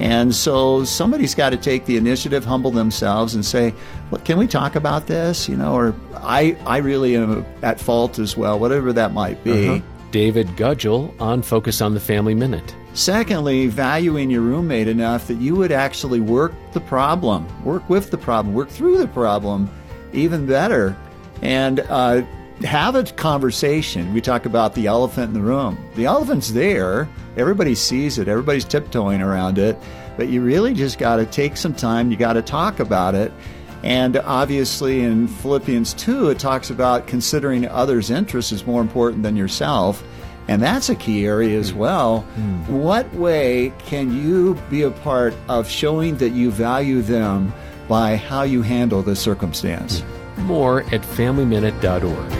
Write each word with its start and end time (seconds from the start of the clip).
And 0.00 0.34
so 0.34 0.82
somebody's 0.84 1.34
got 1.34 1.50
to 1.50 1.58
take 1.58 1.84
the 1.84 1.98
initiative, 1.98 2.42
humble 2.42 2.70
themselves, 2.70 3.34
and 3.34 3.44
say, 3.44 3.74
"Well, 4.10 4.20
can 4.22 4.38
we 4.38 4.46
talk 4.46 4.74
about 4.74 5.06
this?" 5.06 5.46
You 5.46 5.56
know, 5.56 5.74
or 5.74 5.94
I, 6.16 6.56
I 6.66 6.78
really 6.78 7.16
am 7.16 7.44
at 7.62 7.78
fault 7.78 8.18
as 8.18 8.34
well, 8.34 8.58
whatever 8.58 8.94
that 8.94 9.12
might 9.12 9.44
be. 9.44 9.68
Uh-huh. 9.68 9.80
David 10.10 10.48
Gudgel 10.56 11.14
on 11.20 11.42
Focus 11.42 11.82
on 11.82 11.92
the 11.92 12.00
Family 12.00 12.34
Minute. 12.34 12.74
Secondly, 12.94 13.66
valuing 13.66 14.30
your 14.30 14.40
roommate 14.40 14.88
enough 14.88 15.28
that 15.28 15.36
you 15.36 15.54
would 15.54 15.70
actually 15.70 16.18
work 16.18 16.52
the 16.72 16.80
problem, 16.80 17.46
work 17.62 17.88
with 17.88 18.10
the 18.10 18.18
problem, 18.18 18.54
work 18.54 18.68
through 18.70 18.98
the 18.98 19.06
problem 19.06 19.70
even 20.12 20.46
better, 20.46 20.96
and 21.42 21.80
uh, 21.88 22.22
have 22.64 22.94
a 22.94 23.04
conversation. 23.04 24.12
We 24.12 24.20
talk 24.20 24.44
about 24.44 24.74
the 24.74 24.86
elephant 24.86 25.28
in 25.28 25.34
the 25.34 25.40
room. 25.40 25.78
The 25.94 26.04
elephant's 26.04 26.50
there, 26.50 27.08
everybody 27.36 27.74
sees 27.74 28.18
it, 28.18 28.28
everybody's 28.28 28.64
tiptoeing 28.64 29.22
around 29.22 29.58
it, 29.58 29.78
but 30.16 30.28
you 30.28 30.42
really 30.42 30.74
just 30.74 30.98
got 30.98 31.16
to 31.16 31.26
take 31.26 31.56
some 31.56 31.74
time, 31.74 32.10
you 32.10 32.16
got 32.16 32.34
to 32.34 32.42
talk 32.42 32.80
about 32.80 33.14
it. 33.14 33.32
And 33.82 34.18
obviously, 34.18 35.00
in 35.00 35.26
Philippians 35.26 35.94
2, 35.94 36.28
it 36.28 36.38
talks 36.38 36.68
about 36.68 37.06
considering 37.06 37.66
others' 37.66 38.10
interests 38.10 38.52
is 38.52 38.66
more 38.66 38.82
important 38.82 39.22
than 39.22 39.36
yourself. 39.36 40.04
And 40.48 40.60
that's 40.60 40.90
a 40.90 40.94
key 40.94 41.24
area 41.24 41.58
as 41.58 41.72
well. 41.72 42.26
Mm. 42.36 42.68
What 42.68 43.12
way 43.14 43.72
can 43.78 44.14
you 44.14 44.54
be 44.68 44.82
a 44.82 44.90
part 44.90 45.32
of 45.48 45.68
showing 45.68 46.16
that 46.16 46.30
you 46.30 46.50
value 46.50 47.00
them 47.02 47.54
by 47.88 48.16
how 48.16 48.42
you 48.42 48.62
handle 48.62 49.02
the 49.02 49.16
circumstance? 49.16 50.02
More 50.38 50.82
at 50.92 51.02
FamilyMinute.org. 51.02 52.39